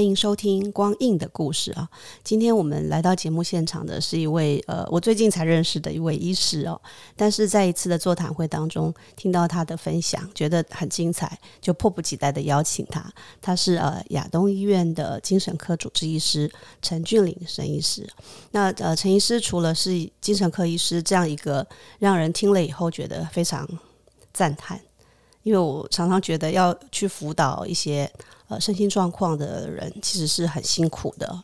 [0.00, 1.86] 欢迎收听光印的故事啊！
[2.24, 6.80] 今天我们来到节目现场的是一位呃，我最近才认识的一位医师哦。
[7.14, 13.12] 但是在一次的座谈会当中，听到他的分享，觉得很精彩，就迫不及待的邀请他。
[13.42, 18.08] 他是呃亚东医院的精神科主治医师陈俊岭沈医师。
[18.52, 19.90] 那呃陈医师除了是
[20.22, 21.66] 精神科医师这样一个
[21.98, 23.68] 让人听了以后觉得非常
[24.32, 24.80] 赞叹，
[25.42, 28.10] 因为我常常觉得要去辅导一些。
[28.50, 31.40] 呃，身心状况的人其实是很辛苦的。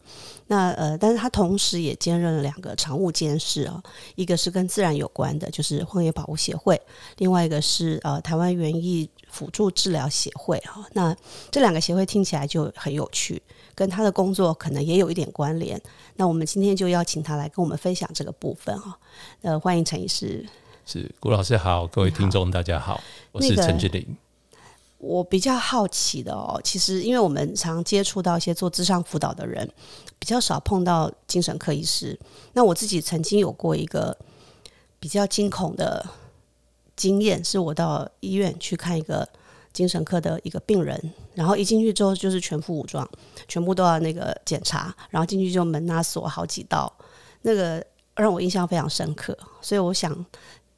[0.48, 3.80] 那呃，但是他同时也兼任了两个常务监事啊，
[4.16, 6.74] 一个是跟自然有关的，就是荒野保护协会；
[7.18, 10.84] 另外一个是呃台湾园艺辅助治疗协会哈。
[10.94, 11.16] 那
[11.52, 13.40] 这两个协会听起来就很有趣，
[13.72, 15.80] 跟他的工作可能也有一点关联。
[16.16, 18.98] 那我们今天就邀请他来跟我们分享这个部分哈。
[19.42, 20.44] 呃，欢迎陈医师。
[20.86, 24.16] 是顾老师好，各位听众大家好，我是陈志玲。
[24.98, 29.68] 我比较好奇的哦，其实因为我们常接触到一些做智商辅导的人，
[30.20, 32.16] 比较少碰到精神科医师。
[32.52, 34.16] 那我自己曾经有过一个
[35.00, 36.08] 比较惊恐的
[36.94, 39.28] 经验，是我到医院去看一个
[39.72, 43.06] 精神科的一个病人，然后一进去之后就是全副武装，
[43.48, 46.90] 全部都要那个检查，然后进去就门啊锁好几道，
[47.42, 49.36] 那个让我印象非常深刻。
[49.60, 50.24] 所以我想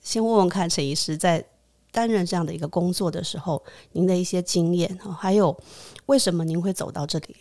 [0.01, 1.45] 先问问看陈医师在。
[1.91, 3.61] 担任这样的一个工作的时候，
[3.93, 5.57] 您的一些经验还有
[6.05, 7.37] 为什么您会走到这里，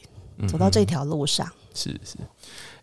[0.48, 1.46] 走到这条路上？
[1.74, 2.18] 是是。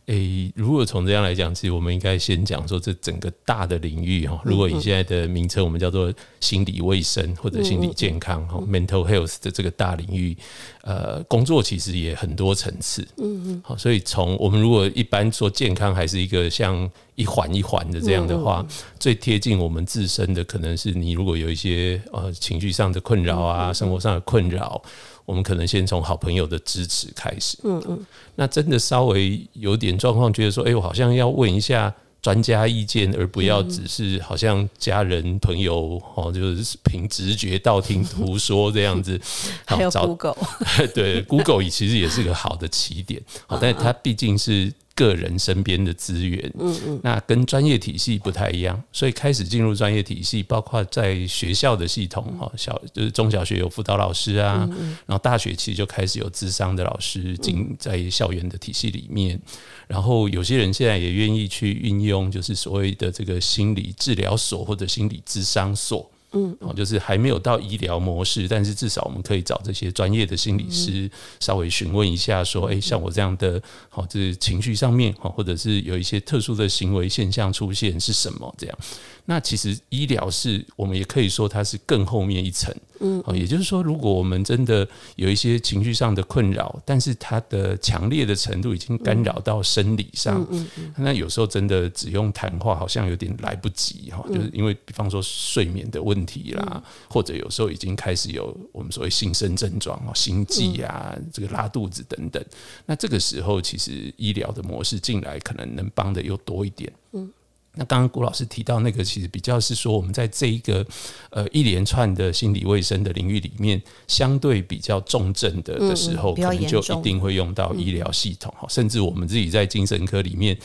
[0.06, 4.38] 诶，如果从这样来讲，其实我们应该先讲说这整个大的领域哈。
[4.44, 10.37] 如果以现在的名称，我们叫做心理卫生或者心理健康哈，mental health 的这个大领域，
[10.82, 13.06] 呃，工作其实也很多层次。
[13.16, 13.62] 嗯嗯。
[13.64, 18.66] 好，所以从我们如果一般说健康还是一个像一环一环的这样的话，
[18.98, 24.82] 最贴近我们自身的可能是你如果有一些呃情绪上的困扰啊，生活上的困扰。
[25.25, 39.21] 我们可能先从好朋友的支持开始，嗯嗯，那真的稍微有点状况，觉得说，哎，我好像要问一下专家意见，而不要只是好像家人朋友哦，就是凭直觉道听途说这样子。
[39.67, 40.37] 还有 Google，
[40.95, 44.73] 对，Google 其实也是个好的起点，好，但是它毕竟是。
[44.94, 54.69] 个人身边的资源，嗯嗯，那跟专业体系不太一样，所以开始进入专业体系，包括在学校的系统哈，小就是中小学有辅导老师啊，
[55.06, 59.41] 然后大学其实就开始有智商的老师进在校园的体系里面，
[59.88, 66.09] 然后有些人现在也愿意去运用，就是所谓的这个心理治疗所或者心理智商所。
[66.34, 78.55] 嗯，哦，就是还没有到医疗模式，但是至少我们可以找这些专业的心理师稍微询问一下，说，哎，像我这样的，好，就是情绪上面，哈，或者是有一些特殊的行为现象出现是什么？
[78.59, 78.78] 这样，
[79.27, 82.75] 那其实医疗是我们也可以说它是更后面一层。
[83.00, 84.87] 嗯，哦，也就是说，如果我们真的
[85.17, 102.45] 有一些情绪上的困扰，但是它的强烈的程度已经干扰到生理上，嗯嗯，那有时候真的只用谈话好像有点来不及哈，就是因为比方说睡眠的问题啦，或者有时候已经开始有我们所谓新生症状哦，心悸啊，这个拉肚子等等，
[102.87, 107.31] 那这个时候其实医疗的模式进来，可能能帮的又多一点，嗯。
[107.77, 110.87] 那刚刚郭老师提到那个，其实比较是说，我们在这一个
[111.31, 120.56] 呃一连串的心理卫生的领域里面，相对比较重症的的时候，可能就一定会用到医疗系统哈，甚至我们自己在精神科里面，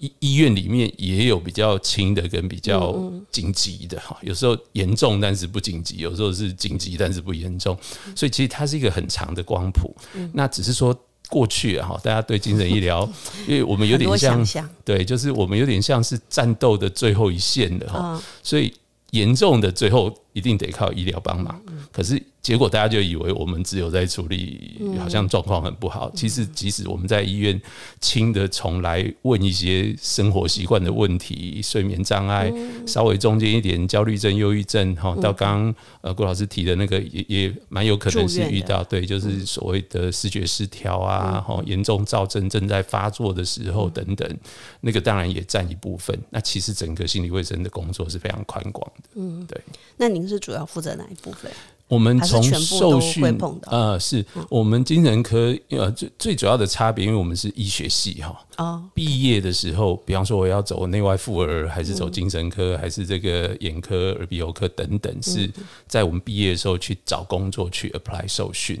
[0.00, 2.92] 医医院里面也有比较轻的跟比较
[3.30, 7.78] 紧急的哈，有时候严重但是不紧急，有时候是紧急但是不严重，
[8.16, 9.94] 所以其实它是一个很长的光谱，
[10.32, 10.92] 那只是说。
[11.28, 13.08] 过去哈，大家对精神医疗，
[13.46, 18.74] 因为我们有点像，对，就是我们有点像是战斗的最后一线的哈，所以
[19.12, 21.62] 严重的最后一定得靠医疗帮忙，
[21.92, 22.20] 可是。
[22.42, 26.10] 结果大家就以为我们只有在处理，好像状况很不好。
[26.14, 27.60] 其实，即使我们在医院
[28.00, 32.50] 轻的，从来问一些生活习惯的问题、睡眠障碍，
[32.86, 44.38] 稍微中间一点焦虑症、忧郁症，哈，到刚刚呃郭老师提的那个，也也蛮有可能是遇到，对，就是所谓的视觉失调啊，哈，严重躁症正在发作的时候等等，
[44.80, 46.18] 那个当然也占一部分。
[46.30, 49.60] 那其实整个心理卫生的工作是非常宽广的，嗯，对。
[49.98, 51.50] 那您是主要负责哪一部分？
[51.90, 53.72] 我们从受训会碰到。
[53.72, 65.50] 呃，是我们精神科呃最最主要的差别，因为我们是医学系哈，哦，毕业的时候，比方说我要走内外妇儿，还是走精神科，还是这个眼科、耳鼻喉科等等，是
[65.88, 68.80] 在我们毕业的时候去找工作去 apply 受训。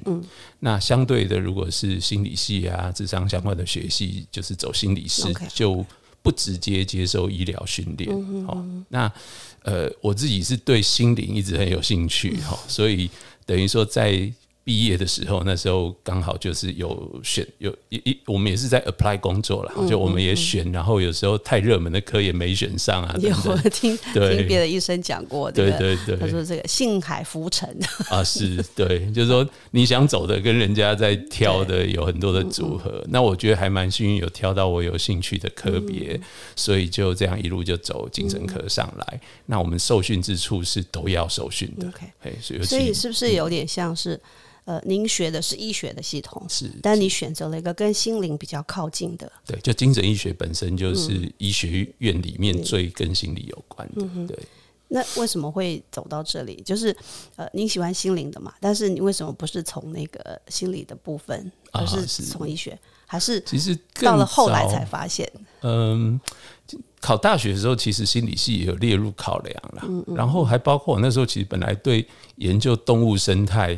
[0.60, 5.84] 那相对的，如果是心理系啊、智商相关的学系，就是走心理师 OK 就
[6.22, 8.46] 不直接接受医疗训练。
[8.46, 9.12] 好、那
[9.62, 13.10] 呃，我自己是对心灵一直很有兴趣哈、所以
[13.44, 14.32] 等于说在。
[14.70, 23.60] 毕业的时候，那时候刚好就是有选有一一，我们也是在 apply 工作了，就我们也选，然后有时候太热门的科也没选上啊，等有等。
[23.68, 27.68] 听 听别的医生讲过，这对对对，他说这个信海浮沉，
[28.10, 36.20] 啊，是对，就是说你想走的跟人家在挑的有很多的组合，那我觉得还蛮幸运，有挑到我有兴趣的科别，
[36.54, 39.20] 所以就这样一路就走精神科上来。
[39.46, 44.20] 那我们受训之处是都要受训的 OK，所以所以是不是有点像是
[44.64, 54.38] 呃，您学的是医学的系统，是但你选择了一个跟心灵比较靠近的，对，就精神医学本身就是医学院里面最跟心理有关的，对。
[54.92, 56.60] 那为什么会走到这里？
[56.64, 56.94] 就是
[57.36, 61.40] 呃，您喜欢心灵的嘛，但是你为什么不是从那个心理的部分，
[61.70, 62.76] 啊而是是从医学？
[63.06, 65.30] 还是其实到了后来才发现？
[65.62, 66.20] 嗯，
[67.00, 69.88] 考大学的时候，其实心理系也有列入考量啦。
[70.14, 72.06] 然后还包括我那时候其实本来对
[72.36, 73.76] 研究动物生态，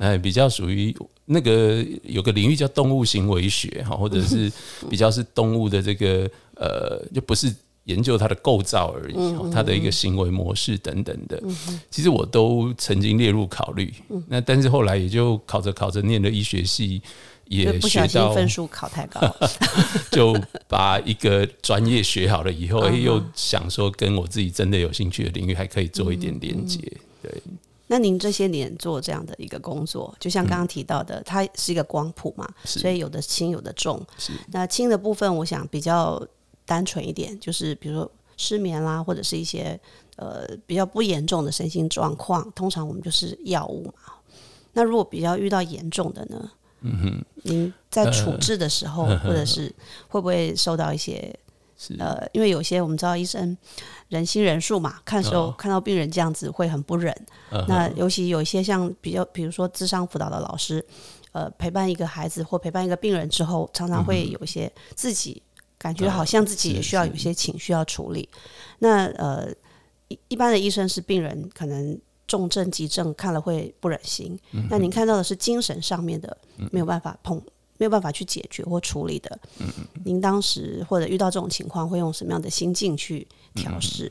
[0.00, 4.50] 哎，比较属于那个有个领域叫动物行为学哈，或者是
[4.90, 7.54] 比较是动物的这个呃，就不是。
[7.86, 11.40] 研究它的构造而已，哈它的一个行为模式等等的，
[11.88, 13.94] 其实我都曾经列入考虑。
[14.26, 17.04] 那但是后来也就考着考着念了医学系，就
[17.48, 19.20] 也不小心分数考太高，
[20.10, 20.36] 就
[20.68, 26.80] 把一个专业学好了以后，哎、又想说跟我自己真的有兴趣的领域还可以做一点连接。
[27.22, 27.32] 对，
[27.86, 34.04] 那您这些年做这样的一个工作，就像刚刚提到的，它是一个光谱嘛，所以有的轻，有的重。
[34.48, 36.20] 那轻的部分，我想比较
[36.64, 39.78] 单纯一点，就是比如说失眠啦，或者是一些
[40.16, 43.92] 呃比较不严重的身心状况，通常我们就是药物嘛。
[44.72, 46.50] 那如果比较遇到严重的呢？
[46.86, 49.74] 嗯哼，您在处置的时候，或者是
[50.08, 51.34] 会不会受到一些
[51.98, 53.56] 呃，因为有些我们知道医生
[54.08, 57.14] 人心人数嘛，看时候、哦看到病人这样子会很不忍。
[57.50, 60.84] 嗯那尤其有一些像比较，比如说智商辅导的老师，
[61.32, 65.42] 呃，陪伴一个孩子或陪伴一个病人之后，常常会有一些自己
[65.76, 68.28] 感觉好像自己也需要有一些情绪要处理。
[68.78, 69.52] 那呃，
[70.08, 74.38] 一一般的医生是病人可能重症急症看了会不忍心，
[74.68, 76.36] 那您看到的是精神上面的
[76.72, 77.40] 没有办法碰。
[77.78, 79.66] 没有办法去解决或处理的，嗯
[80.04, 84.10] 您当时或者遇到这种情况，会用什么样的心境去调试？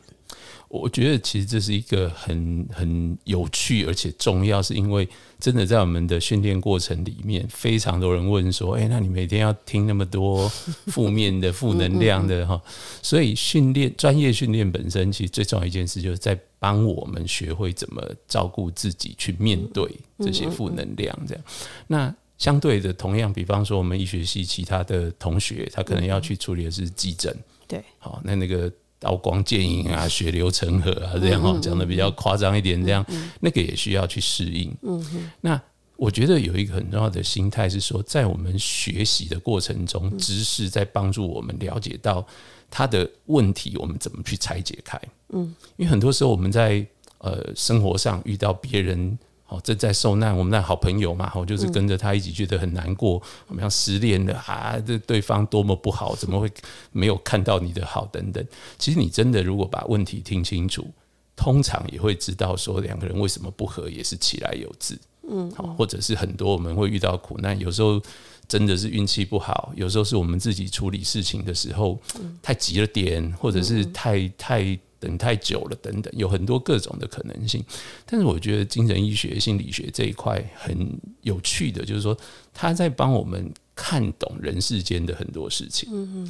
[0.68, 5.08] 我觉得其实这是一个很很有趣而且重要，是因为
[5.40, 10.50] 真的在我们的训练过程里面，非常多人问说：“哎、那你每天要听那么多
[10.88, 12.60] 负面的、负能量的哈？”
[13.02, 19.90] 所以训练专业训练本身，其实最重要一件事就是在帮我们学会怎么照顾自己，去面对
[20.20, 21.18] 这些负能量。
[21.28, 21.44] 这样，
[21.88, 27.34] 那相对的，同样，比方说我们医学系其他的同学，他可能要去处理的是急诊，
[27.66, 33.06] 对，好，那那个刀光剑影啊，血流成河啊，这样哈，讲的比较夸张一点，这样
[33.40, 34.76] 那个也需要去适应。
[34.82, 35.62] 嗯那
[35.96, 42.28] 我觉得有一个很重要的心态是说，在我们学习的过程中，知识在帮助我们了解到
[42.70, 45.00] 他的问题，我们怎么去拆解开。
[45.30, 46.86] 嗯，因为很多时候我们在
[47.20, 49.18] 呃生活上遇到别人。
[49.48, 56.52] 哦，正在受难，我们那好朋友嘛，我，就是跟着他一起觉得很难过，我们要失恋了啊，这对方多么不好，怎么会
[56.92, 58.44] 没有看到你的好等等。
[58.80, 60.88] 其实你真的如果把问题听清楚，
[61.36, 64.98] 通常也会知道说两个人为什么不和，也是其来有自。
[65.30, 68.02] 嗯，好，或者是很多我们会遇到苦难，有时候
[68.48, 72.02] 真的是运气不好，有时候是我们自己处理事情的时候
[72.42, 74.80] 太急了点，或者是太太。
[75.00, 77.64] 等太久了，等等，有很多各种的可能性。
[78.06, 82.18] 但是我觉得精神医学、心理学这一块很有趣的，就是说
[82.54, 86.28] 他在帮我们看懂人世间的很多事情。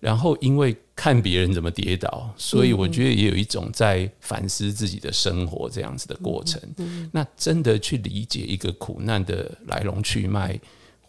[0.00, 6.60] 然后因为看别人怎么跌倒，所以我觉得也有一种在反思自己的生活这样子的过程。
[7.10, 10.60] 那真的去理解一个苦难的来龙去脉。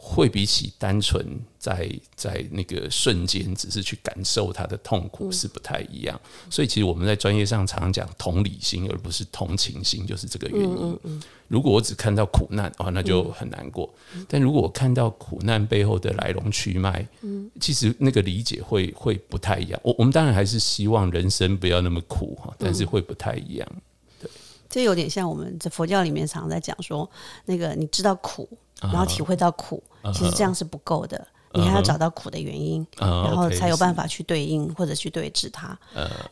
[0.08, 1.26] 会比起单纯
[1.58, 11.00] 在在那个瞬间只是去感受他的痛苦是不太一样，所以其实我们在专业上常讲同理心，而不是同情心，就是这个原因。
[11.48, 13.90] 如果我只看到苦难哦，那就很难过；
[14.30, 17.04] 但如果我看到苦难背后的来龙去脉，
[17.60, 19.80] 其实那个理解会会不太一样。
[19.84, 23.68] 我我们当然还是希望人生不要那么苦哈，但是会不太一样。
[24.76, 27.10] 这有点像我们在佛教里面常在讲说，
[27.46, 28.46] 那个你知道苦，
[28.82, 29.82] 然后体会到苦，
[30.14, 31.26] 其实这样是不够的。
[31.54, 35.80] 你还要找到苦的原因，然后才有办法去对应或者去对治它。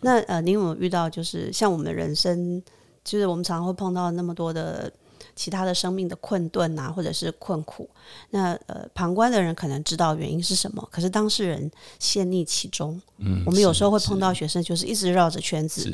[0.01, 2.61] 那呃，您有没有遇到就是像我们的人生，
[3.01, 4.91] 就是我们常常会碰到那么多的。
[5.35, 7.89] 其他的生命的困顿啊，或者是困苦，
[8.29, 13.01] 那呃，旁观的人可能知道原因是什么，可是当事人陷溺其中。
[13.17, 15.91] 嗯，我们有时候会碰到学生，就是一直绕着圈子。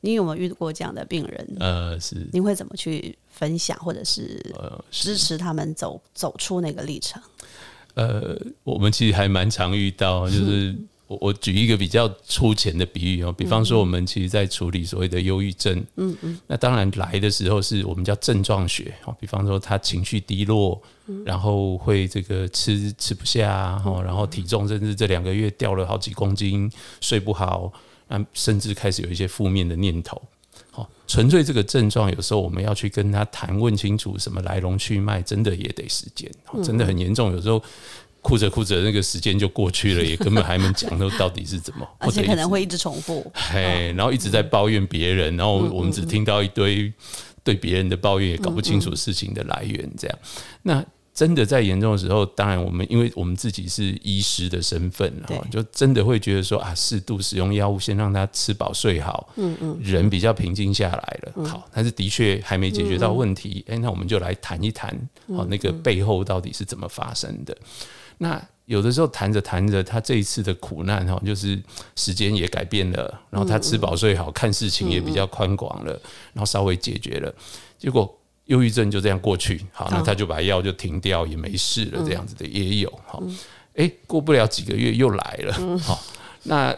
[0.00, 1.56] 你有没有遇过这样的病人？
[1.60, 2.28] 呃，是。
[2.32, 4.40] 您会怎么去分享，或者是
[4.90, 7.20] 支持他们走走出那个历程？
[7.94, 10.76] 呃，我们其实还蛮常遇到，就是。
[11.08, 20.80] 我我举一个比较粗浅的比喻哦，比方说我们其实，在处理所谓的忧郁症，嗯嗯，那当然来的时候是我们叫症状学哦，比方说他情绪低落，
[21.24, 27.72] 然后会这个吃吃不下，哦，然后体重甚至这两个月掉了好几公斤，睡不好，
[28.08, 30.20] 那甚至开始有一些负面的念头，
[30.70, 36.30] 好，纯粹这个症状，有时候我们要去跟他谈问清楚什么来龙去脉，真的也得时间，
[36.62, 37.62] 真的很严重，有时候。
[38.20, 46.92] 哭着哭着，那个时间就过去了，也根本还没讲到到底是怎么， 而且可能会一直重复，嘿，然后一直在抱怨别人，然后我们只听到一堆
[47.42, 50.18] 对别人的抱怨，也搞不清楚事情的来源，这样。
[50.62, 50.84] 那
[51.14, 64.96] 真的在严重的时候，当然我们因为我们自己是医师的身份，哈，就真的会觉得说啊，适度使用药物，先让他吃饱睡好，嗯嗯，人比较平静下来了，好，但是的确还没解决到问题，哎，那我们就来谈一谈，
[65.36, 67.56] 好，那个背后到底是怎么发生的。
[68.18, 71.58] 那有的时候谈着谈着，他这一次的苦难哈，就是
[71.96, 75.92] 时间也改变了，然后他吃饱睡好，看事情也比较宽广了，
[76.34, 77.34] 然后稍微解决了，
[77.78, 83.18] 结果忧郁症就这样过去，好，那他就把药就停掉，也没事了，这样子的也有哈，
[83.76, 85.98] 哎，过不了几个月又来了，好，
[86.42, 86.76] 那。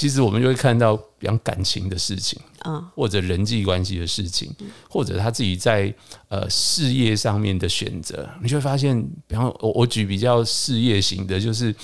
[0.00, 4.50] 其实我们就会看到比方感情的事情啊，或者人际关系的事情，
[4.88, 5.94] 或者他自己在
[6.28, 11.74] 呃事业上面的选择，你就会发现，比方我我举比较事业型的，就是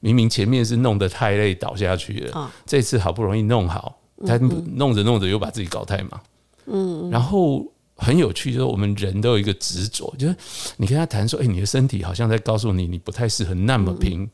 [0.00, 6.18] 明明前面是弄得太累倒下去了，这次好不容易弄好，他弄着弄着又把自己搞太忙，
[6.64, 7.62] 嗯，然后
[7.94, 10.34] 很有趣，就是我们人都有一个执着，就是
[10.78, 14.26] 你跟他谈说，哎，你的身体好像在告诉你，你不太适合那么拼，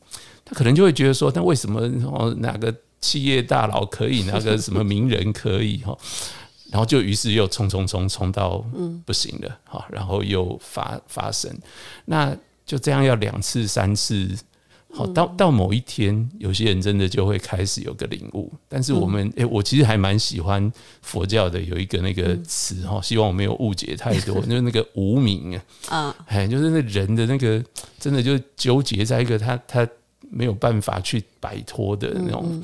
[0.45, 2.73] 他可能就会觉得说，那为什么哦哪个？
[3.03, 5.97] 企业大佬可以，那个什么名人可以哈，
[6.71, 8.65] 然后就于是又冲冲冲冲到
[9.05, 11.53] 不行了哈，然后又发发生，
[12.05, 12.33] 那
[12.65, 14.29] 就这样要两次三次，
[14.93, 18.49] 好到到某一天，有些人真的就会开始有个领悟。
[18.69, 27.61] 但是我们诶，我其实还蛮喜欢佛教的有一个那个词哈，希望我没有误解太多， 就是那个无名啊，哎，就是那人的那个
[27.99, 29.85] 真的就纠结在一个他他。
[30.33, 32.63] 没有办法去摆脱的那种，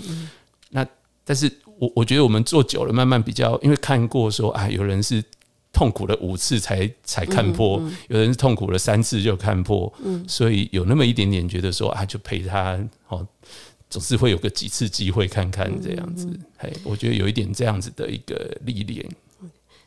[0.72, 0.86] 那
[1.24, 5.24] 但是我我觉得我们做久了，慢慢比较，因为看过说啊，有人是
[5.72, 9.94] 痛苦了五次才才看破，有人是痛苦了三次就看破，
[10.28, 13.26] 所以有那么一点点觉得说啊，就陪他哦，
[13.90, 19.06] 总是会有个几次机会看看这样子，嘿，我觉得有一点这样子的一个历练。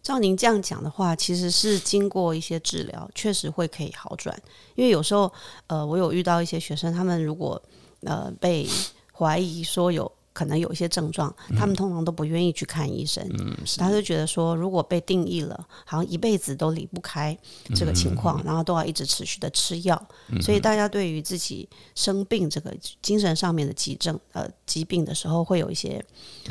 [0.03, 4.37] 照您这样讲的话，其实是经过一些治疗，确实会可以好转。
[4.75, 5.33] 因为有时候，
[5.69, 7.61] 呃，我有遇到一些学生，他们如果
[8.01, 8.69] 呃被
[9.13, 13.25] 怀疑说有可能有一些症状，他们通常都不愿意去看医生。
[13.39, 17.39] 嗯，他就觉得说，如果被定义了，好像一辈子都离不开
[17.77, 20.09] 这个情况，然后都要一直持续的吃药。
[20.41, 26.05] 所以大家对于自己生病这个精神上面的疾症呃疾病的时候，会有一些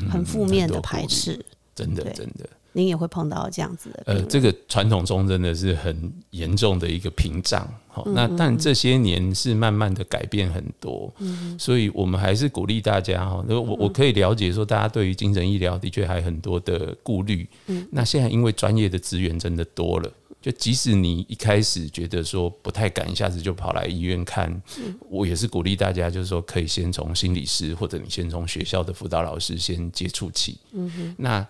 [0.10, 1.44] 很负面的排斥。
[1.76, 2.48] 真的，真的。
[2.74, 7.68] 您也会碰到这样子的，呃，这个传统中真的是很严重的一个屏障。
[7.90, 13.44] 好，那但这些年是慢慢的改变很多，嗯，所以我们还是鼓励大家哈。
[13.50, 17.46] 我我可以了解说，大家对于精神医疗的确还很多的顾虑。
[17.68, 20.10] 嗯，那现在因为专业的资源真的多了，
[20.42, 24.62] 就即使你一开始觉得说不太敢一下子就跑来医院看，
[25.10, 30.58] 我也是鼓励大家，就是说可以先从心理师或者你先从学校的辅导老师先接触起。
[30.72, 31.46] 嗯哼，那。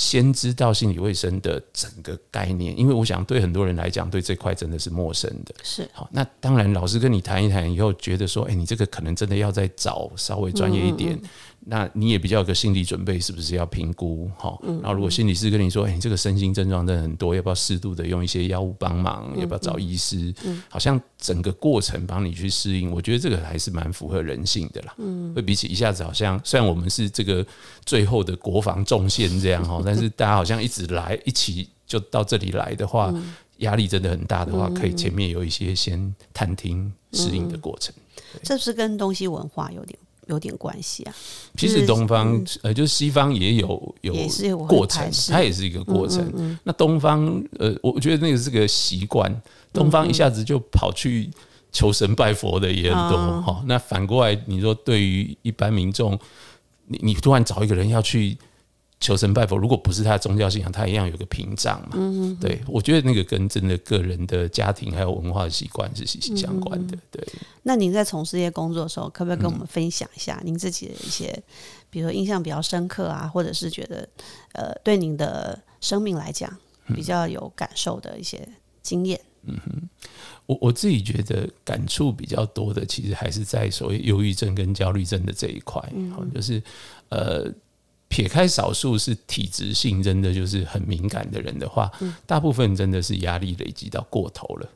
[0.00, 5.54] 先知道心理卫生的整个概念，因为我想对很多人来讲，对这块真的是陌生的。
[5.62, 11.20] 是好，那当然老师跟你谈一谈以后，觉得说，哎，你这个可能真的要再找稍微专业一点。
[11.66, 14.30] 那你也比较有个心理准备，是不是要评估？
[14.36, 19.30] 哈，然后如果心理师跟你说，哎，你这个身心症状真的很多，要不要适度的用一些药物帮忙？
[19.38, 20.34] 要不要找医师？
[20.68, 24.94] 好像整个过程帮你去适应，我觉得这个还是蛮符合人性的啦。
[24.96, 27.46] 嗯，会比起一下子好像，虽然我们是这个
[27.84, 33.14] 最后的国防重线这样哈， 但是大家好像一直来一起就到这里来的话，
[33.58, 37.94] 压力真的很大的话，可以前面有一些先探听适应的过程。
[38.42, 39.98] 这是跟东西文化有点。
[40.26, 41.14] 有点关系啊？
[41.56, 44.14] 其实东方呃，就是西方也有有
[44.66, 46.58] 过程它也是一个过程。
[46.64, 49.34] 那东方呃，我觉得那个是个习惯，
[49.72, 51.30] 东方一下子就跑去
[51.72, 56.18] 求神拜佛的也很多嗯哈、那反过来，你说对于一般民众，
[56.86, 58.36] 你你突然找一个人要去
[59.00, 61.92] 求神拜佛，如果不是他的宗教信仰，他一样有个屏障嘛。
[61.94, 66.98] 嗯对，我觉得那个跟真的个人的家庭还有文化的习惯是息息相关嗯的。
[67.10, 67.26] 对，
[67.62, 71.42] 那您在从事这些工作的时候，可不可以跟我嗯们分享一下您自己的一些，
[71.88, 74.06] 比如说印象比较深刻啊，或者是觉得
[74.52, 76.54] 呃对您的生命来讲
[76.88, 78.46] 嗯比较有感受的一些
[78.82, 79.18] 经验？
[79.44, 79.88] 嗯哼
[80.44, 85.82] 我我自己觉得感触比较多的，其实还是在所谓忧郁症跟焦虑症的这一块，
[86.14, 86.62] 好、就是
[87.08, 87.50] 呃。
[88.10, 91.88] 撇开少数是体质性真的就是很敏感的人的话，
[92.26, 94.68] 大部分真的是压力累积到过头了，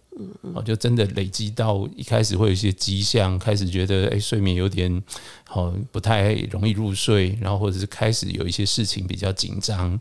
[0.55, 5.03] 哦，就真的累积到一开始会有一些迹象，开始觉得哎、睡眠有点
[5.49, 9.99] 好、不太容易入睡，然后或者是开始有一些事情比较紧张，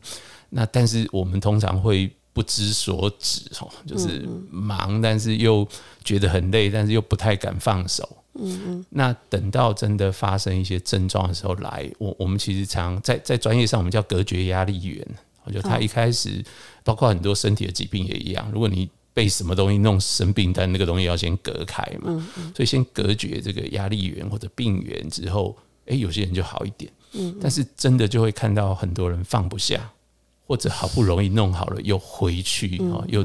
[0.52, 5.68] 那但是我们通常会不知所指哦，就是忙，但是又
[6.04, 8.08] 觉得很累，但是又不太敢放手。
[8.36, 15.08] 嗯嗯，那等到真的发生一些症状的时候来，我我们其实常在在专业上我们叫隔绝压力源。
[15.46, 16.44] 我觉得他一开始，
[16.86, 22.26] 包括很多身体的疾病也一样，如果你被什么东西弄生病，但那个东西要先隔开嘛，
[22.56, 25.56] 所以先隔绝这个压力源或者病源之后，
[25.88, 26.90] 诶，有些人就好一点。
[27.12, 29.92] 嗯，但是真的就会看到很多人放不下，
[30.48, 33.24] 或者好不容易弄好了又回去啊，又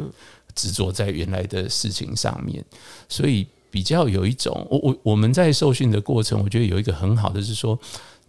[0.56, 2.64] 执着在原来的事情上面，
[3.08, 7.78] 所以比较有一种，我我我们在受训的过程，我觉得有一个很好的是说，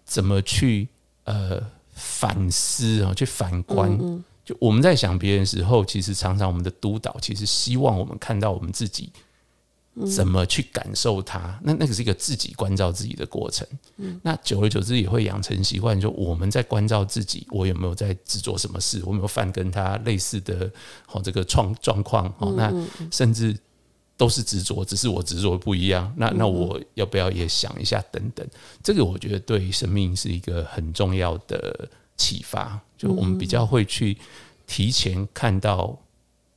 [0.05, 0.87] 怎么去
[1.23, 1.61] 呃
[1.93, 3.97] 反思啊，去反观。
[4.45, 9.11] 就我们在想别人的时候，其实常常我们的督导其实希望我们看到我们自己
[10.15, 11.59] 怎么去感受它。
[11.61, 13.67] 那那个是一个自己关照自己的过程。
[14.23, 20.71] 那久而久之也会养成习惯，就我们在关照自己，我有没有在制作什么事，我有没有犯跟他类似的
[21.11, 22.73] 哦这个状状况哦，那
[23.11, 23.55] 甚至
[24.19, 26.13] 都是执着，只是我执着不一样。
[26.17, 28.45] 那那我要不要也想一下等等？
[28.83, 34.17] 这个我觉得对生命是一个很重要的启发，就我们比较会去
[34.67, 35.97] 提前看到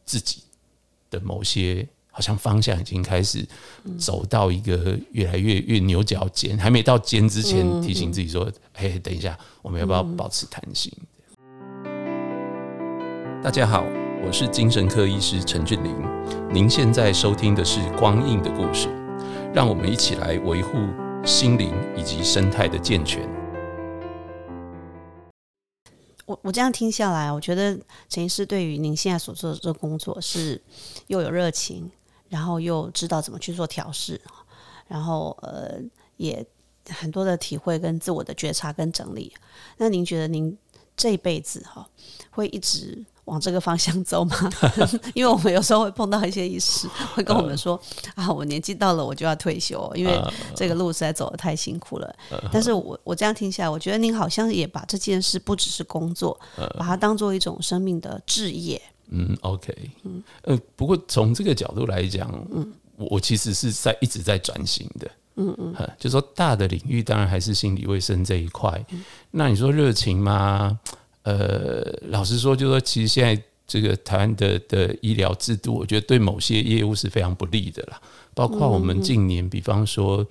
[0.05, 0.43] 自己
[1.09, 1.87] 的某些。
[2.15, 3.43] 好像方向已经开始
[3.99, 10.93] 走到一个越来越越牛角尖，还没到尖之前，提醒自己说：“哎，等一下，我们要不要保持弹性？”
[13.43, 13.87] 大家好，
[14.25, 15.93] 我是精神科医师陈俊霖，
[16.55, 18.87] 您现在收听的是《光印的故事》，
[19.53, 20.79] 让我们一起来维护
[21.27, 23.29] 心灵以及生态的健全。
[26.25, 27.77] 我我这样听下来，我觉得
[28.09, 30.63] 陈医师对于您现在所做的这工作是
[31.09, 31.91] 又有热情。
[32.29, 34.19] 然后又知道怎么去做调试，
[34.89, 35.79] 然后呃
[36.17, 36.43] 也
[36.89, 39.35] 很多的体会跟自我的觉察跟整理。
[39.77, 40.57] 那您觉得您
[40.97, 41.87] 这辈子哈
[42.31, 44.37] 会一直往这个方向走吗？
[45.15, 47.81] 因为我们有时候会碰到一些医师会跟我们说
[48.15, 50.21] 啊，我年纪到了，我就要退休，因为
[50.57, 52.15] 这个路实在走得太辛苦了。
[52.51, 56.39] 但是我我这样听下来，我觉得您好像也把这件事不只是工作，
[56.77, 58.81] 把它当做一种生命的置业。
[59.15, 59.73] 嗯，OK，
[60.05, 68.85] 嗯，呃，不过从这个角度来讲，嗯，我我其实是在一直在转型的，嗯嗯，就说大的领域当然还是心理卫生这一块。
[69.31, 70.81] 那你说热情吗？
[71.23, 78.01] 呃，老实说，就说其实现在这个台湾的的医疗制度，我觉得对某些业务是非常不利的啦。
[78.35, 80.27] 包括我们近年，比方说，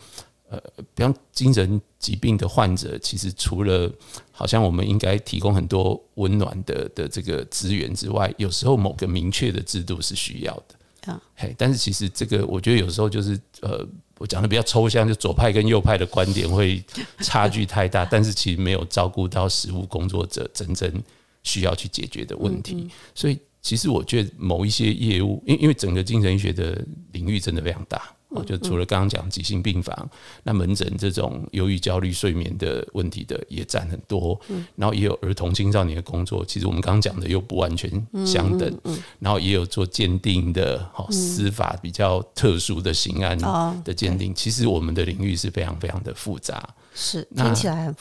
[0.50, 0.62] 呃，
[0.94, 3.90] 比方精神疾病的患者，其实除了
[4.32, 11.12] 好像我们应该提供很多温暖的的这个资源之外，有时候某个明确的制度是需要的。
[11.12, 13.88] 啊，嘿，但是其实这个我觉得有时候就是呃，
[14.22, 16.84] 我讲的比较抽象，就左派跟右派的观点会
[17.22, 21.04] 差距太大，但是其实没有照顾到实务工作者真正
[21.42, 26.80] 需要去解决的问题，所以其实我觉得某一些业务，因因为整个精神医学的
[27.14, 28.00] 领域真的非常大。
[28.32, 30.10] 哦，就除了刚刚讲急性病房，
[30.44, 34.40] 那门诊这种忧郁、焦虑、睡眠的问题的也占很多，
[34.76, 36.46] 然后也有儿童、青少年的工作。
[36.46, 37.90] 其实我们刚刚讲的又不完全
[38.26, 38.80] 相等，
[39.20, 43.38] 然后也有做鉴定的，好司法比较特殊的刑案
[43.84, 44.34] 的鉴定。
[44.34, 47.94] 其实我们的领域是非常非常的复杂，是听起来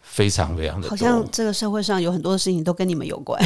[0.00, 3.42] 非常非常的好像这个社会上有很多事情都跟你们有关。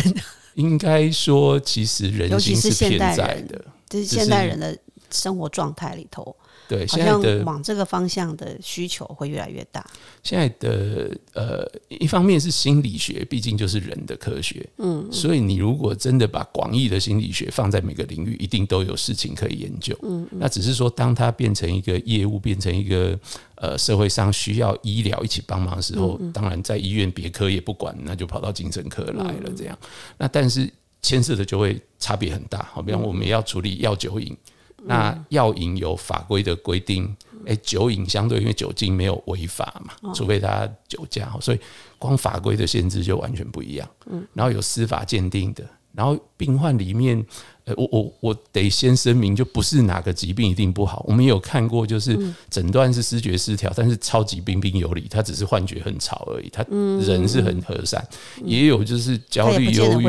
[0.54, 4.76] 应该说，其实人心是现偏代的，这是现代人的
[5.10, 6.34] 生活状态里头，
[6.68, 9.84] 对，好像现在的往这个方向的需求会越来越大。
[10.22, 23.18] 现在的呃，一方面是心理学，毕竟就是人的科学，嗯，所以你如果真的把广义的心理学放在每个领域，一定都有事情可以研究，嗯，那只是说，当它变成一个业务，变成一个
[23.54, 29.78] 呃社会上需要医疗一起帮忙的时候，当然在医院别科也不管，那就跑到精神科来了，这样，
[30.18, 34.36] 那但是牵涉的就会差别很大，好，比方我们要处理药酒瘾。
[34.84, 37.14] 那药引有法规的规定，
[37.46, 41.58] 哎，酒瘾相对因为酒精没有违法嘛，除非他酒驾，所以
[41.98, 43.88] 光法规的限制就完全不一样。
[44.06, 47.22] 嗯，然后有司法鉴定的，然后病患里面，
[47.64, 51.04] 呃，我我我得先声明，就不是哪个疾病一定不好。
[51.08, 52.16] 我们也有看过，就是
[52.48, 56.62] 诊断是视觉失调，但是超级彬彬有礼，他只是幻觉很吵而已，他
[57.04, 58.06] 人是很和善。
[58.44, 60.04] 也有就是焦虑、忧郁，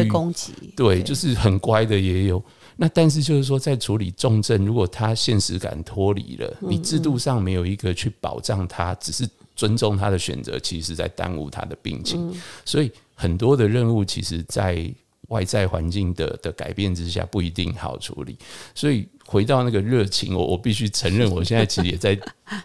[0.76, 2.42] 对，就是很乖的也有。
[2.82, 12.34] 那但是就是说，在处理重症，如果他现实感脱离了，你制度上没有一个去保障他，只是尊重他的选择，其实在耽误他的病情。
[12.64, 14.90] 所以很多的任务，其实在
[15.28, 18.38] 外在环境的的改变之下，不一定好处理。
[18.74, 22.18] 所以回到那个热情，我我必须承认，我现在其实也在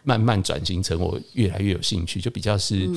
[0.05, 2.89] 慢慢转型成我越来越有兴趣，就比较是。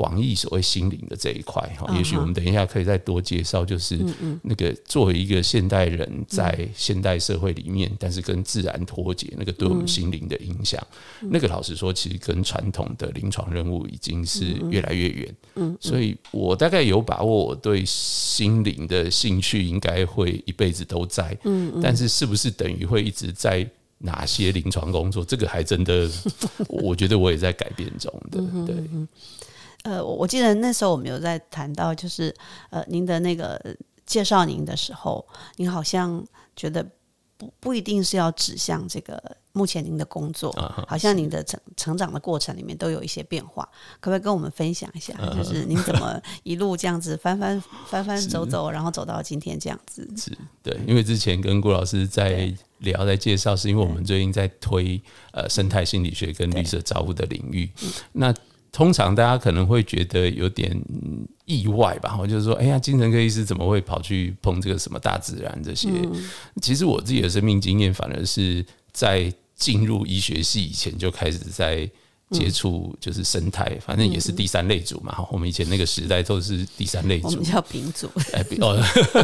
[0.00, 3.98] 广义所谓心灵的这一块哈，也许我们等一下可以再多介绍，就是
[4.40, 10.82] 那个作为一个现代人在现代社会里面，但是跟自然脱节，那个对我们心灵的影响，
[11.20, 15.36] 那个老实说，其实跟传统的临床任务已经是越来越远。
[15.56, 21.36] 嗯，所以我大概有把握，我对心灵的兴趣应该会一辈子都在。
[21.44, 25.22] 嗯，但是是不是等于会一直在哪些临床工作？
[25.22, 26.10] 这个还真的，
[26.68, 28.40] 我觉得我也在改变中的。
[28.64, 28.74] 对。
[29.82, 32.34] 呃，我记得那时候我们有在谈到，就是
[32.68, 33.58] 呃，您的那个
[34.04, 36.22] 介绍您的时候，您好像
[36.54, 36.84] 觉得
[37.38, 39.20] 不不一定是要指向这个
[39.52, 40.52] 目前您的工作，
[40.86, 43.66] 好像您的成成长的过程里面都有一些变化，
[44.00, 45.14] 可不可以跟我们分享一下？
[45.34, 50.06] 就是您怎么一路这样子翻翻翻翻走走，然后走到今天这样子？
[50.14, 55.00] 是对，因为之前跟顾老师在聊在介绍，是因为我们最近在推
[55.32, 57.70] 呃生态心理学跟绿色造物的领域，
[58.12, 58.34] 那。
[58.72, 60.70] 通常大家可能会觉得有点
[61.44, 65.88] 意外吧，我就是说，哎呀，精神科医师怎么会跑去碰这个什么大自然这些？
[66.62, 71.90] 其实我自己的生命经验，反而是在进入医学系以前就开始在。
[72.30, 75.26] 接触就是生态，反正也是第三类组嘛。
[75.32, 78.08] 我们以前那个时代都是第三类组，我们叫丙组。
[78.32, 78.80] 哎，哦，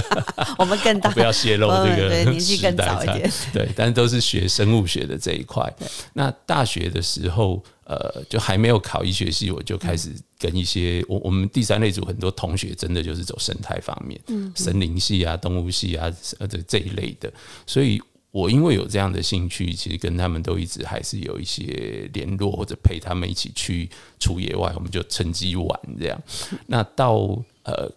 [0.59, 3.31] 我们更大， 不要泄露这个年纪更早一点。
[3.53, 5.73] 对，但是都是学生物学的这一块。
[6.15, 17.33] 那大学的时候，呃，就还没有考医学系，我就开始跟一些我我们第三类组很多同学，真的就是走生态方面，嗯，森林系啊、动物系啊，呃，这这一类的，
[17.67, 18.03] 所以。
[18.37, 23.89] 我因为有这样的兴趣，其实跟他们都一直还是有一些联络，或者陪他们一起去
[24.21, 26.23] 出野外，我们就趁机玩这样。
[26.67, 27.15] 那到
[27.63, 27.91] 呃，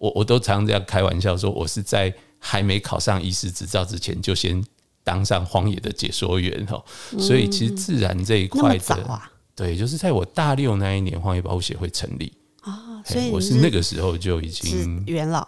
[0.00, 4.60] 我我都常这样开玩笑说，我是在还没考上医师执照之前，就先
[5.04, 6.84] 当上荒野的解说员哈。
[7.16, 9.22] 所以其实自然这一块的，
[9.54, 15.46] 对，就是在我大六那一年，荒野保护协会成立啊，所以我是那个时候就已经元老，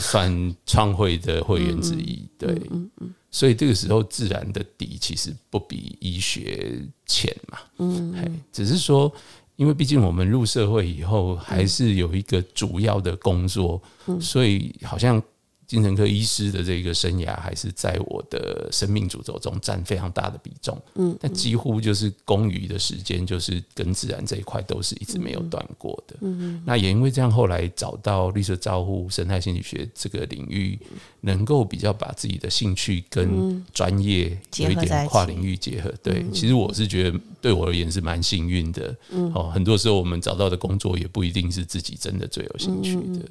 [0.00, 3.14] 算创会的会员之一，对，嗯嗯。
[3.30, 7.58] 所以这个时候，自然的底其实不比医学浅嘛。
[7.78, 9.12] 嗯，只是说，
[9.56, 13.82] 因为毕竟我们入社会以后，还是有一个主要的工作，
[14.20, 15.22] 所以好像。
[15.68, 20.80] 精神科医师的这个生涯，还是在我的生命主轴中占非常大的比重。
[20.94, 26.16] 嗯，但几乎就是公余的时间，就是跟自然这一块都是一直没有断过的。
[26.22, 30.78] 嗯那也因为这样，后来找到绿色照护、生态心理学这个领域，
[31.20, 35.92] 能够比较把自己的兴趣跟专业有一点跨领域结合。
[36.02, 38.96] 对，其实我是觉得对我而言是蛮幸运的。
[39.10, 43.28] 嗯，哦，很多时候我们找到的工作也不一定是自己真的最有兴趣的。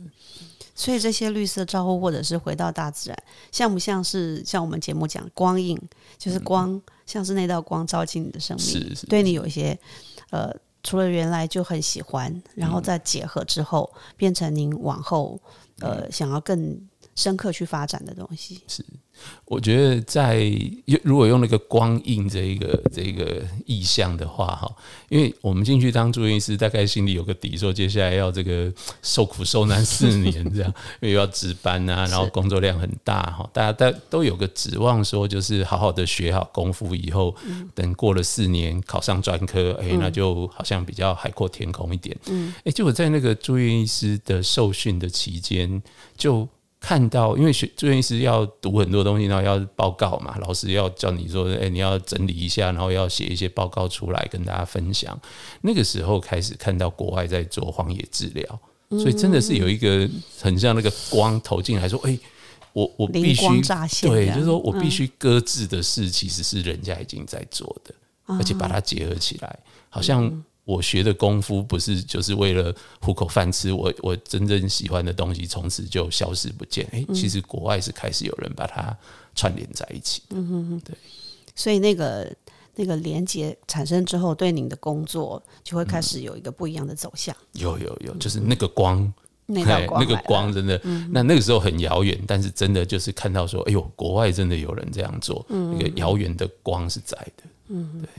[0.78, 3.18] 所以这些绿色照护，或者是回到大自然，
[3.52, 5.76] 像不像是像我们节目讲光影，
[6.20, 9.78] 就是光，像是那道光照进你的生命，对你有一些
[10.30, 15.42] 呃，除了原来就很喜欢，然后再结合之后，变成您往后
[15.80, 16.80] 呃想要更
[17.18, 18.62] 深刻去发展的东西。
[18.66, 18.86] 是。
[19.46, 20.42] 我觉得在
[20.86, 24.72] 用如果用那个光印这一个这个意象的话，哈，
[25.10, 37.36] 因为我们进去当住院医师，大概心里有个底，说接下来要这个 受苦受难四年这样， 因为要值班啊，然后工作量很大哈，大家都都有个指望，说就是好好的学好功夫以后，
[37.74, 42.16] 等过了四年考上专科，哎，那就好像比较海阔天空一点。
[42.28, 45.82] 嗯，哎，就我在那个住院医师的受训的期间
[46.16, 46.48] 就。
[46.80, 55.20] 看到，因为学住院医师要读很多东西，然后要报告嘛，老师要叫你说，哎，你要整理一下，然后要写一些报告出来跟大家分享。
[55.62, 58.60] 那个时候开始看到国外在做荒野治疗，
[58.92, 60.08] 所以真的是有一个
[60.40, 62.18] 很像那个光投进来说，哎，
[62.74, 63.44] 我我必须
[64.08, 67.94] 对，就是说我必须搁置的事，其实是人家已经在做的，
[68.28, 69.60] 而且把它结合起来，
[69.90, 70.44] 好像。
[70.68, 76.86] 我学的功夫不是就是为了糊口饭吃，我我真正喜欢的东西从此就消失不见。
[76.92, 78.96] 哎，其实国外是开始有人把它
[79.34, 80.22] 串联在一起。
[80.32, 80.94] 嗯哼哼，对。
[81.56, 82.30] 所以那个
[82.76, 87.34] 那个连接产生之后，对您的工作就会开始有一个不一样的走向。
[87.54, 89.12] 有有有，就是那个光，
[89.46, 90.78] 那那个光真的，
[91.10, 97.44] 那那个时候很遥远，但是真的就是看到说，哎呦，国外真的有人这样做，那个遥远的光是在的。
[97.70, 98.10] 嗯，对。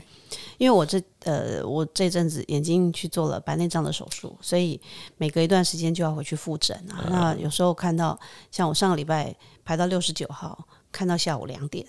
[0.57, 4.79] 因为我这呃，我这阵子眼睛去做了白内障的手术，所以
[5.17, 7.05] 每隔一段时间就要回去复诊啊。
[7.09, 8.19] 那有时候看到，
[8.51, 11.85] 像我上个礼拜排到六十九号，看到下午两点，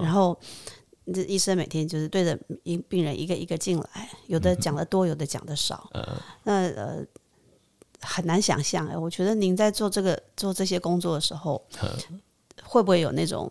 [0.00, 0.38] 然后
[1.12, 5.90] 这医生每天就是对着一病人一个一个进来，有的讲的多，有的讲的少。
[6.44, 7.04] 那呃，
[8.00, 8.96] 很难想象哎。
[8.96, 11.62] 我觉得您在做这个做这些工作的时候，
[12.62, 13.50] 会不会有那种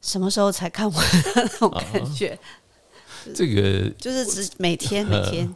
[0.00, 2.38] 什么时候才看完那种感觉？
[3.34, 5.54] 这个就是只每天每天，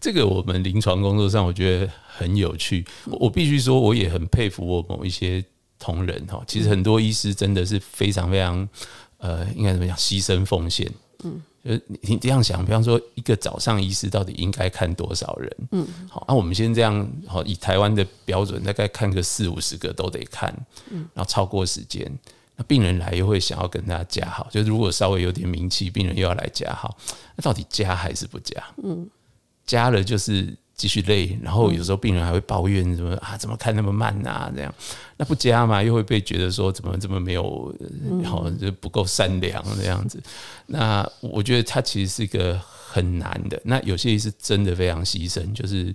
[0.00, 2.84] 这个我们临床工作上我觉得很有趣。
[3.06, 5.44] 我必须说，我也很佩服我某一些
[5.78, 6.42] 同仁哈。
[6.46, 8.68] 其实很多医师真的是非常非常
[9.18, 10.90] 呃，应该怎么讲，牺牲奉献。
[11.24, 15.56] 嗯，就是你这样想，比方说一个早上医师到底应该看多少人？
[15.72, 20.54] 嗯，好，那我们先这样好，以台湾的标准，大概看个四五十个都得看。
[20.90, 22.10] 嗯，然后超过时间。
[22.58, 26.98] 那病人来又会想要跟他加好，就是如果稍微有点名气，病人又要来加好，
[27.36, 28.60] 那到底加还是不加？
[28.82, 29.08] 嗯，
[29.64, 34.50] 加了就是继续累，然后有时候病人还会抱怨什么啊，怎么看那么慢啊？
[34.52, 34.74] 这样，
[35.16, 37.72] 那不加嘛，又会被觉得说怎么这么没有，
[38.22, 40.20] 然后就不够善良这样子。
[40.66, 43.60] 那我觉得他其实是一个很难的。
[43.64, 45.94] 那有些是真的非常牺牲，就是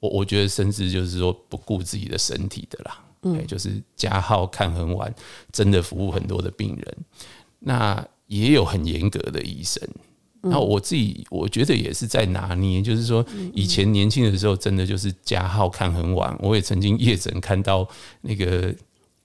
[0.00, 2.98] 我我觉得甚至就是说不顾自己的身体的啦。
[3.24, 5.12] 嗯，就是加号看很晚，
[5.50, 6.96] 真的服务很多的病人。
[7.58, 9.82] 那也有很严格的医生。
[10.46, 16.36] 那我自己我觉得也是在拿捏，就是说以前年轻的时候，真的就是加号看很晚。
[16.40, 17.88] 我也曾经夜诊看到
[18.20, 18.74] 那个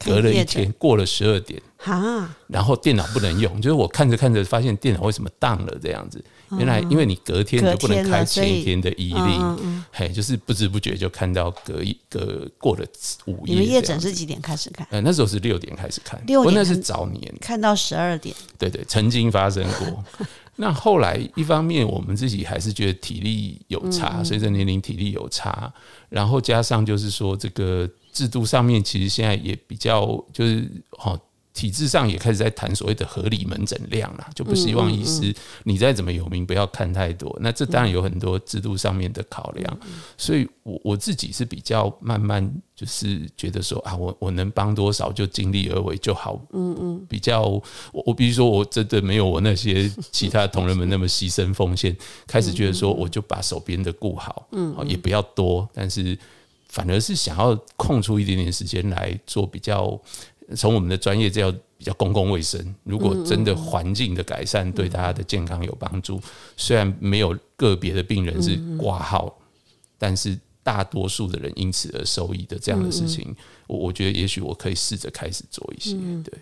[0.04, 6.24] 隔了一天过了十二点，哈，然后电脑不能用，就是我看着看着发现电脑为什么当了这样子。
[6.58, 12.84] 原来，因为你隔天就不能开前一天的医令，嘿，就是不知不觉就看到隔一隔过了
[13.26, 13.54] 午夜。
[13.54, 14.88] 你们夜诊是几点开始看？
[14.90, 18.36] 呃，那时候是六点开始看，六点那是早年看到十二点。
[18.58, 20.04] 对对，曾经发生过。
[20.56, 25.72] 那后来一方面我们自己还是觉得体力有差，随着年龄体力有差，
[26.10, 31.17] 然后加上就是说这个制度上面其实现在也比较就是好。
[31.52, 37.36] 体制上也开始在谈所谓的合理门诊量了，就不希望医师你再怎么有名不要看太多。
[37.41, 39.80] 那这当然有很多制度上面的考量，
[40.15, 46.39] 所以我我自己是比较慢慢就是觉得说啊，我我能帮多少就尽力而为就好。
[46.54, 51.93] 嗯嗯，比较我我比如说我真的没有我那些其他同仁们那么牺牲奉献，
[52.26, 56.17] 开始觉得说我就把手边的顾好，嗯，也不要多，但是
[56.69, 59.99] 反而是想要空出一点点时间来做比较。
[60.55, 62.75] 从我们的专业，这要比较公共卫生。
[62.84, 66.19] 如果真的环境的改善对大家的健康有帮助，
[66.58, 69.38] 虽然没有个别的病人是挂号，
[69.99, 73.36] 但是大多数的人因此而受益的这样的事情，
[73.67, 76.34] 我我觉得也许我可以试着开始做一些，对。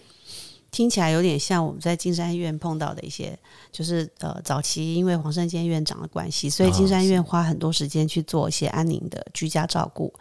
[0.78, 3.36] 听起来有点像我们在金山医院碰到的一些，
[3.72, 10.14] 就是呃，早期因为黄山坚院长的关系，所以金山医院花很多时间去做一些安宁的居家照顾。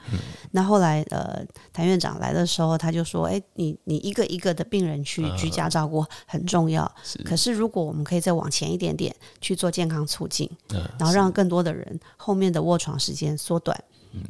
[0.52, 6.90] 那后来呃，谭院长来的时候，他就说：“哎，你你一个一个的病人去居家照顾很重要，
[7.22, 10.50] 可是如果我们可以再往前一点点去做健康促进，
[10.98, 13.78] 然后让更多的人后面的卧床时间缩短，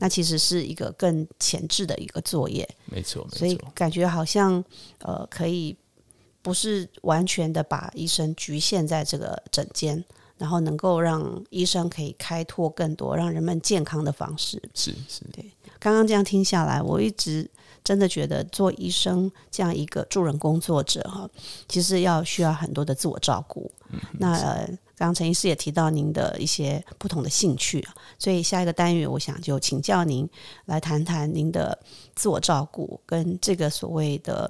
[0.00, 2.68] 那其实是一个更前置的一个作业。
[2.86, 4.64] 没错没错，所以感觉好像
[5.02, 5.76] 呃可以。”
[6.46, 10.04] 不是完全的把医生局限在这个诊间，
[10.38, 14.62] 然后能够让医生可以开拓更多让人们健康的方式。
[14.72, 15.44] 是是，对。
[15.80, 17.50] 刚刚这样听下来，我一直
[17.82, 21.28] 真的觉得做医生这样一个助人工作者哈，
[21.66, 23.68] 其实要需要很多的自我照顾。
[24.12, 24.38] 那
[24.94, 27.84] 刚刚陈医师也提到您的一些不同的兴趣
[28.20, 30.28] 所以下一个单元我想就请教您
[30.66, 31.76] 来谈谈您的
[32.14, 34.48] 自我照顾跟这个所谓的。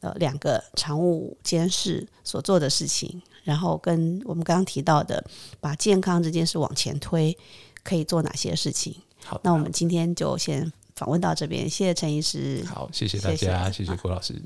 [0.00, 5.24] 呃，两个常务监事所做的事情，然后跟我们刚刚提到的，
[5.60, 7.36] 把健康这件事往前推，
[7.82, 8.94] 可以做哪些事情？
[9.24, 12.64] 好，那我们今天就先访问到这边，谢谢陈医师。
[12.66, 14.40] 好，谢谢大家，谢谢郭老师。